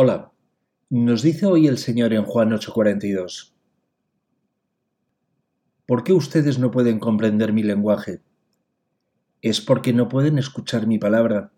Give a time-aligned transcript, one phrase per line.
[0.00, 0.30] Hola,
[0.90, 3.52] nos dice hoy el Señor en Juan 8:42.
[5.86, 8.22] ¿Por qué ustedes no pueden comprender mi lenguaje?
[9.42, 11.50] Es porque no pueden escuchar mi palabra.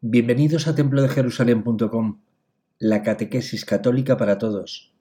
[0.00, 2.22] Bienvenidos a templodejerusalén.com,
[2.78, 4.94] la catequesis católica para todos.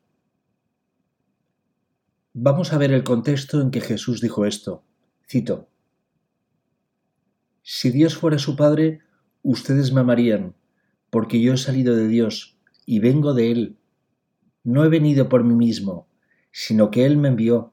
[2.34, 4.84] Vamos a ver el contexto en que Jesús dijo esto.
[5.26, 5.70] Cito.
[7.62, 9.00] Si Dios fuera su Padre,
[9.42, 10.54] ustedes me amarían,
[11.16, 13.78] porque yo he salido de Dios y vengo de Él.
[14.66, 16.10] No he venido por mí mismo,
[16.52, 17.72] sino que Él me envió.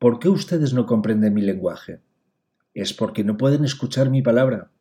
[0.00, 2.00] ¿Por qué ustedes no comprenden mi lenguaje?
[2.74, 4.72] Es porque no pueden escuchar mi palabra.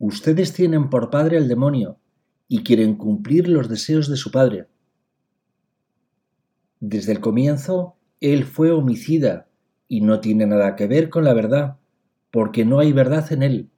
[0.00, 2.00] Ustedes tienen por padre al demonio
[2.48, 4.66] y quieren cumplir los deseos de su padre.
[6.80, 9.46] Desde el comienzo, Él fue homicida
[9.86, 11.76] y no tiene nada que ver con la verdad
[12.32, 13.70] porque no hay verdad en él.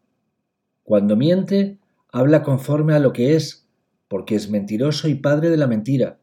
[0.88, 1.77] Cuando miente,
[2.10, 3.69] habla conforme a lo que es,
[4.09, 6.19] porque es mentiroso y padre de la mentira.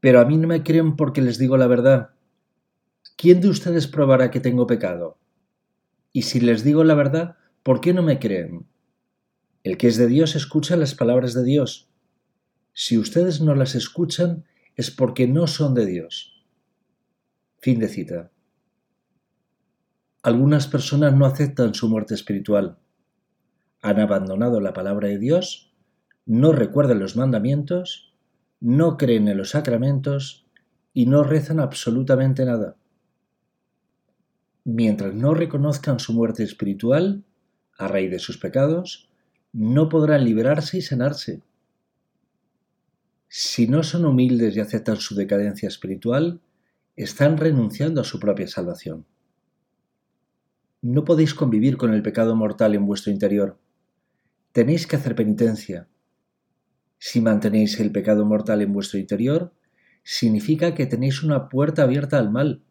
[0.00, 2.12] Pero a mí no me creen porque les digo la verdad.
[3.18, 5.18] ¿Quién de ustedes probará que tengo pecado?
[6.14, 8.64] Y si les digo la verdad, ¿por qué no me creen?
[9.64, 11.90] El que es de Dios escucha las palabras de Dios.
[12.72, 16.42] Si ustedes no las escuchan, es porque no son de Dios.
[17.58, 18.30] Fin de cita.
[20.22, 22.78] Algunas personas no aceptan su muerte espiritual.
[23.80, 25.72] Han abandonado la palabra de Dios,
[26.26, 28.14] no recuerdan los mandamientos,
[28.60, 30.46] no creen en los sacramentos
[30.92, 32.76] y no rezan absolutamente nada.
[34.64, 37.24] Mientras no reconozcan su muerte espiritual,
[37.78, 39.08] a raíz de sus pecados,
[39.52, 41.42] no podrán liberarse y sanarse.
[43.28, 46.40] Si no son humildes y aceptan su decadencia espiritual,
[46.96, 49.06] están renunciando a su propia salvación.
[50.80, 53.58] No podéis convivir con el pecado mortal en vuestro interior.
[54.52, 55.88] Tenéis que hacer penitencia.
[56.98, 59.52] Si mantenéis el pecado mortal en vuestro interior,
[60.04, 62.62] significa que tenéis una puerta abierta al mal.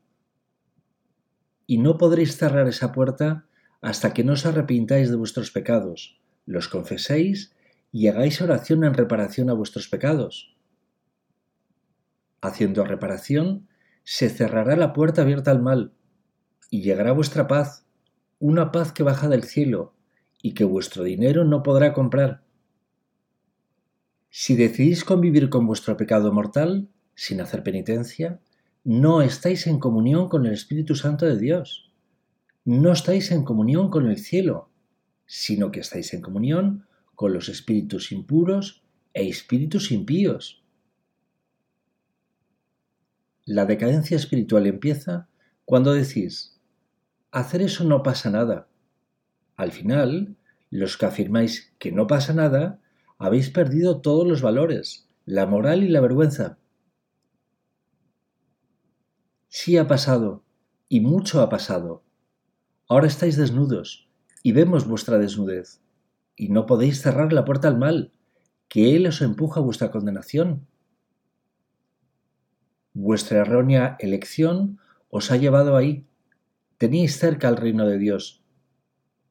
[1.66, 3.46] Y no podréis cerrar esa puerta
[3.82, 7.54] hasta que no os arrepintáis de vuestros pecados, los confeséis
[7.92, 10.56] y hagáis oración en reparación a vuestros pecados.
[12.42, 13.68] Haciendo reparación,
[14.04, 15.92] se cerrará la puerta abierta al mal,
[16.70, 17.87] y llegará vuestra paz,
[18.40, 19.94] una paz que baja del cielo
[20.42, 22.44] y que vuestro dinero no podrá comprar.
[24.30, 28.40] Si decidís convivir con vuestro pecado mortal, sin hacer penitencia,
[28.84, 31.92] no estáis en comunión con el Espíritu Santo de Dios.
[32.64, 34.70] No estáis en comunión con el cielo,
[35.26, 38.84] sino que estáis en comunión con los espíritus impuros
[39.14, 40.64] e espíritus impíos.
[43.46, 45.28] La decadencia espiritual empieza
[45.66, 46.57] cuando decís,
[47.32, 48.68] hacer eso no pasa nada.
[49.56, 50.36] Al final,
[50.70, 52.80] los que afirmáis que no pasa nada,
[53.18, 56.58] habéis perdido todos los valores, la moral y la vergüenza.
[59.48, 60.44] Sí ha pasado,
[60.90, 62.04] y mucho ha pasado.
[62.88, 64.08] Ahora estáis desnudos,
[64.44, 65.82] y vemos vuestra desnudez,
[66.36, 68.12] y no podéis cerrar la puerta al mal,
[68.70, 70.68] que Él os empuja a vuestra condenación.
[72.94, 74.80] Vuestra errónea elección
[75.10, 76.06] os ha llevado ahí,
[76.78, 78.44] Teníais cerca al reino de Dios.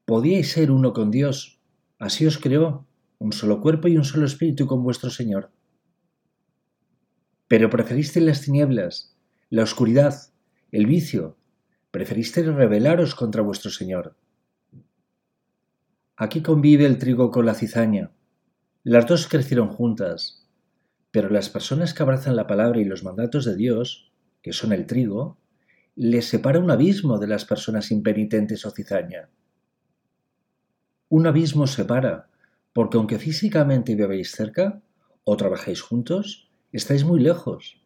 [0.05, 1.61] Podíais ser uno con Dios.
[1.99, 2.87] Así os creó,
[3.19, 5.53] un solo cuerpo y un solo espíritu con vuestro Señor.
[7.47, 9.17] Pero preferisteis las tinieblas,
[9.49, 10.15] la oscuridad,
[10.73, 11.37] el vicio.
[11.93, 14.17] Preferisteis rebelaros contra vuestro Señor.
[16.17, 18.11] Aquí convive el trigo con la cizaña.
[18.83, 20.49] Las dos crecieron juntas,
[21.13, 24.13] pero las personas que abrazan la palabra y los mandatos de Dios,
[24.43, 25.39] que son el trigo,
[25.97, 29.31] les separa un abismo de las personas impenitentes o cizaña.
[31.09, 32.29] Un abismo separa,
[32.75, 34.83] porque aunque físicamente vivéis cerca
[35.25, 37.83] o trabajéis juntos, estáis muy lejos.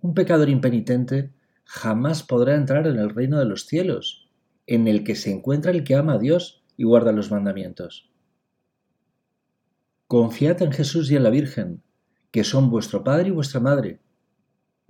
[0.00, 1.32] Un pecador impenitente
[1.64, 4.30] jamás podrá entrar en el reino de los cielos,
[4.68, 8.12] en el que se encuentra el que ama a Dios y guarda los mandamientos.
[10.06, 11.82] Confiad en Jesús y en la Virgen,
[12.30, 14.00] que son vuestro Padre y vuestra Madre,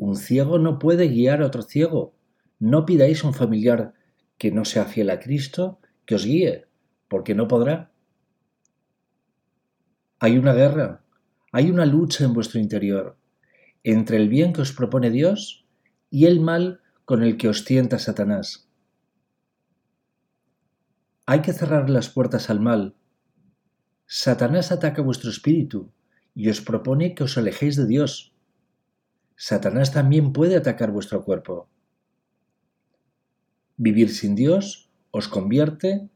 [0.00, 2.14] un ciego no puede guiar a otro ciego.
[2.58, 3.92] No pidáis a un familiar
[4.38, 6.64] que no sea fiel a Cristo que os guíe,
[7.06, 7.92] porque no podrá.
[10.18, 11.04] Hay una guerra,
[11.52, 13.18] hay una lucha en vuestro interior
[13.84, 15.66] entre el bien que os propone Dios
[16.08, 18.70] y el mal con el que os tienta Satanás.
[21.26, 22.94] Hay que cerrar las puertas al mal.
[24.06, 25.92] Satanás ataca vuestro espíritu
[26.34, 28.32] y os propone que os alejéis de Dios,
[29.42, 31.66] Satanás también puede atacar vuestro cuerpo.
[33.78, 36.10] Vivir sin Dios os convierte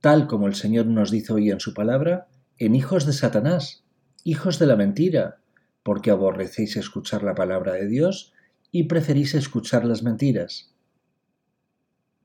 [0.00, 2.28] tal como el Señor nos dice hoy en su palabra,
[2.58, 3.84] en hijos de Satanás,
[4.22, 5.40] hijos de la mentira,
[5.82, 8.32] porque aborrecéis escuchar la palabra de Dios
[8.70, 10.72] y preferís escuchar las mentiras.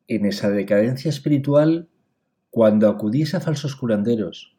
[0.08, 1.90] En esa decadencia espiritual,
[2.52, 4.56] cuando acudís a falsos curanderos,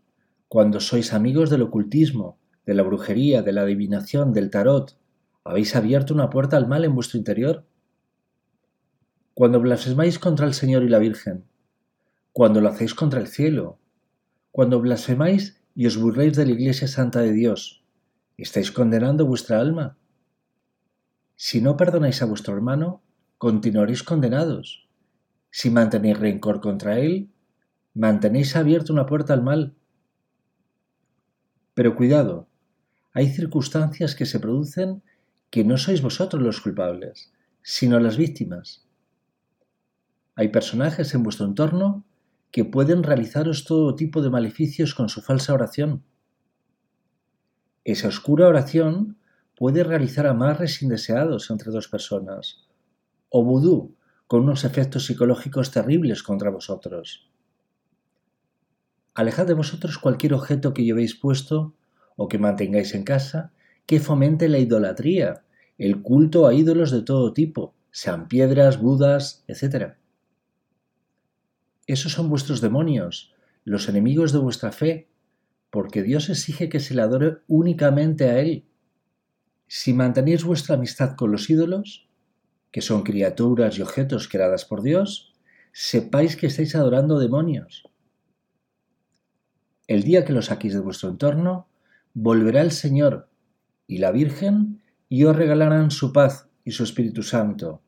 [0.48, 2.36] cuando sois amigos del ocultismo,
[2.66, 4.98] de la brujería, de la adivinación, del tarot,
[5.48, 7.64] ¿habéis abierto una puerta al mal en vuestro interior?
[9.32, 11.44] Cuando blasfemáis contra el Señor y la Virgen,
[12.34, 13.78] cuando lo hacéis contra el cielo,
[14.50, 17.82] cuando blasfemáis y os burléis de la Iglesia Santa de Dios,
[18.36, 19.96] ¿estáis condenando vuestra alma?
[21.34, 23.00] Si no perdonáis a vuestro hermano,
[23.38, 24.86] continuaréis condenados.
[25.50, 27.30] Si mantenéis rencor contra él,
[27.94, 29.74] mantenéis abierta una puerta al mal.
[31.72, 32.48] Pero cuidado,
[33.14, 35.02] hay circunstancias que se producen
[35.50, 38.86] que no sois vosotros los culpables, sino las víctimas.
[40.34, 42.04] Hay personajes en vuestro entorno
[42.50, 46.04] que pueden realizaros todo tipo de maleficios con su falsa oración.
[47.84, 49.18] Esa oscura oración
[49.56, 52.68] puede realizar amarres indeseados entre dos personas,
[53.28, 53.96] o vudú
[54.26, 57.28] con unos efectos psicológicos terribles contra vosotros.
[59.14, 61.74] Alejad de vosotros cualquier objeto que llevéis puesto
[62.16, 63.52] o que mantengáis en casa
[63.88, 65.44] que fomente la idolatría,
[65.79, 69.94] el culto a ídolos de todo tipo, sean piedras, budas, etc.
[71.87, 75.08] Esos son vuestros demonios, los enemigos de vuestra fe,
[75.70, 78.67] porque Dios exige que se le adore únicamente a Él.
[79.69, 82.11] Si mantenéis vuestra amistad con los ídolos,
[82.70, 85.34] que son criaturas y objetos creadas por Dios,
[85.73, 87.84] sepáis que estáis adorando demonios.
[89.87, 91.69] El día que los saquéis de vuestro entorno,
[92.12, 93.31] volverá el Señor
[93.88, 97.82] y la Virgen y os regalarán su paz y su Espíritu Santo,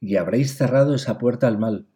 [0.00, 1.86] y habréis cerrado esa puerta al mal.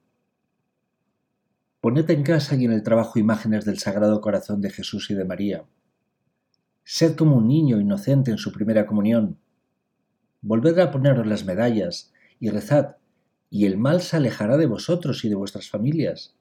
[1.81, 5.25] Poned en casa y en el trabajo imágenes del Sagrado Corazón de Jesús y de
[5.25, 5.65] María.
[6.85, 9.39] Sed como un niño inocente en su primera comunión.
[10.41, 12.97] Volved a poneros las medallas y rezad,
[13.51, 16.37] y el mal se alejará de vosotros y de vuestras familias.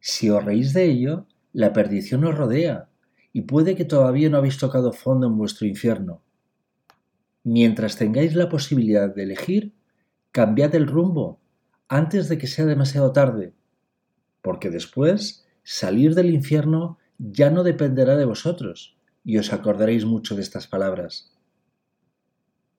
[0.00, 2.88] Si os reís de ello, la perdición os rodea,
[3.36, 6.22] y puede que todavía no habéis tocado fondo en vuestro infierno.
[7.44, 9.74] Mientras tengáis la posibilidad de elegir,
[10.32, 11.38] cambiad el rumbo
[11.86, 13.52] antes de que sea demasiado tarde,
[14.40, 20.40] porque después salir del infierno ya no dependerá de vosotros, y os acordaréis mucho de
[20.40, 21.30] estas palabras.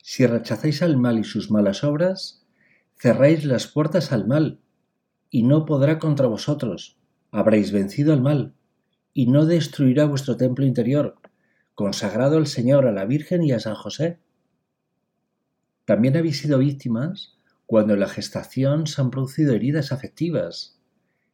[0.02, 2.44] Si rechazáis al mal y sus malas obras,
[2.96, 4.60] cerráis las puertas al mal,
[5.30, 6.98] y no podrá contra vosotros,
[7.30, 8.56] habréis vencido al mal,
[9.18, 11.16] y no destruirá vuestro templo interior,
[11.74, 14.20] consagrado al Señor, a la Virgen y a San José.
[15.86, 17.36] También habéis sido víctimas
[17.66, 20.80] cuando en la gestación se han producido heridas afectivas.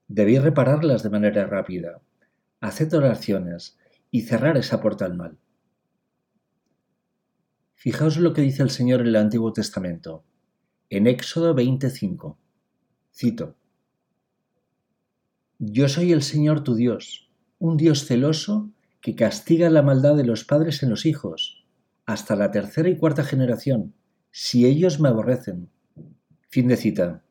[0.08, 2.02] Debéis repararlas de manera rápida.
[2.62, 3.78] Haced oraciones
[4.12, 5.38] y cerrar esa puerta al mal.
[7.74, 10.24] Fijaos lo que dice el Señor en el Antiguo Testamento,
[10.90, 12.40] en Éxodo 25.
[13.14, 13.58] Cito.
[15.60, 17.23] Yo soy el Señor tu Dios,
[17.64, 21.64] un Dios celoso que castiga la maldad de los padres en los hijos,
[22.06, 23.94] hasta la tercera y cuarta generación,
[24.32, 25.70] si ellos me aborrecen
[26.50, 27.24] Fin de cita.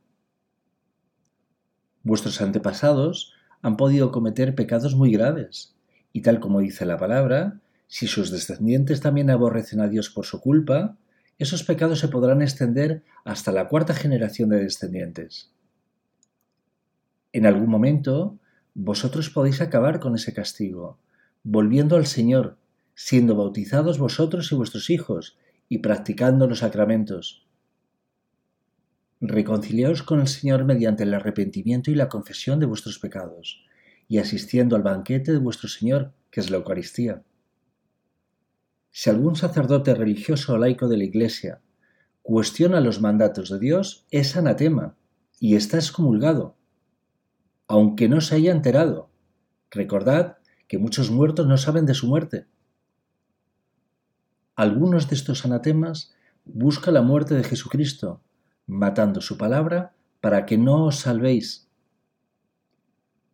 [2.03, 5.77] Vuestros antepasados han podido cometer pecados muy graves,
[6.15, 10.41] y tal como dice la palabra, si sus descendientes también aborrecen a Dios por su
[10.41, 10.97] culpa,
[11.37, 15.53] esos pecados se podrán extender hasta la cuarta generación de descendientes.
[17.35, 18.39] En algún momento,
[18.75, 20.99] vosotros podéis acabar con ese castigo,
[21.43, 22.57] volviendo al Señor,
[22.95, 25.37] siendo bautizados vosotros y vuestros hijos,
[25.69, 27.47] y practicando los sacramentos,
[29.25, 33.65] Reconciliaos con el Señor mediante el arrepentimiento y la confesión de vuestros pecados,
[34.09, 37.23] y asistiendo al banquete de vuestro Señor, que es la Eucaristía.
[38.91, 41.61] Si algún sacerdote religioso o laico de la Iglesia
[42.23, 44.97] cuestiona los mandatos de Dios, es anatema
[45.39, 46.57] y está excomulgado,
[47.69, 49.11] aunque no se haya enterado.
[49.71, 50.39] Recordad
[50.69, 52.47] que muchos muertos no saben de su muerte.
[54.55, 56.15] Algunos de estos anatemas
[56.45, 58.21] buscan la muerte de Jesucristo
[58.67, 61.69] matando su palabra para que no os salvéis.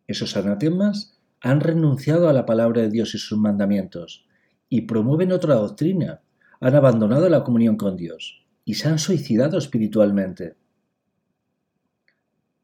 [0.07, 4.25] Esos anatemas han renunciado a la palabra de Dios y sus mandamientos
[4.69, 6.21] y promueven otra doctrina,
[6.59, 10.55] han abandonado la comunión con Dios y se han suicidado espiritualmente.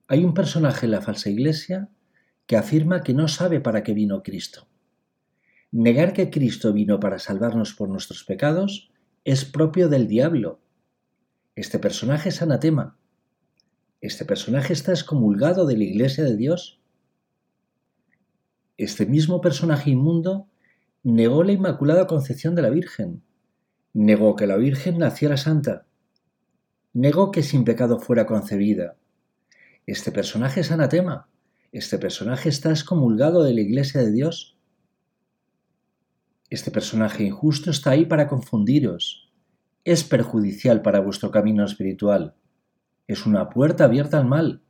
[0.07, 1.89] Hay un personaje en la falsa iglesia
[2.45, 4.67] que afirma que no sabe para qué vino Cristo.
[5.71, 8.91] Negar que Cristo vino para salvarnos por nuestros pecados
[9.23, 10.61] es propio del diablo
[11.55, 12.97] este personaje es anatema.
[14.01, 16.81] ¿Este personaje está excomulgado de la Iglesia de Dios?
[18.75, 20.49] Este mismo personaje inmundo
[21.01, 23.23] negó la Inmaculada Concepción de la Virgen,
[23.93, 25.87] negó que la Virgen naciera santa,
[26.91, 28.97] negó que sin pecado fuera concebida.
[29.85, 31.29] Este personaje es anatema,
[31.71, 34.57] este personaje está excomulgado de la Iglesia de Dios.
[36.49, 39.31] Este personaje injusto está ahí para confundiros,
[39.83, 42.35] es perjudicial para vuestro camino espiritual,
[43.07, 44.63] es una puerta abierta al mal,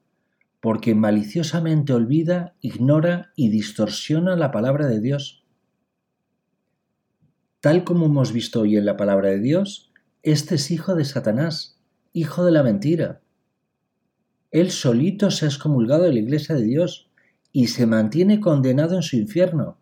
[0.59, 5.45] porque maliciosamente olvida, ignora y distorsiona la palabra de Dios.
[7.61, 9.93] Tal como hemos visto hoy en la palabra de Dios,
[10.23, 11.79] este es hijo de Satanás,
[12.11, 13.21] hijo de la mentira.
[14.55, 17.09] Él solito se ha excomulgado de la iglesia de Dios
[17.51, 19.77] y se mantiene condenado en su infierno,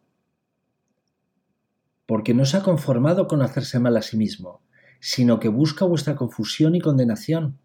[2.08, 4.64] porque no se ha conformado con hacerse mal a sí mismo,
[5.00, 7.60] sino que busca vuestra confusión y condenación.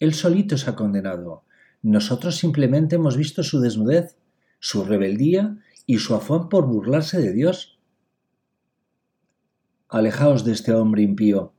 [0.00, 1.44] Él solito se ha condenado.
[1.80, 4.18] Nosotros simplemente hemos visto su desnudez,
[4.58, 5.56] su rebeldía
[5.86, 7.80] y su afán por burlarse de Dios.
[9.88, 11.54] Alejaos de este hombre impío,